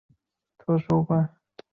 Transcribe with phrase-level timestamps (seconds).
[0.57, 1.29] 布目站。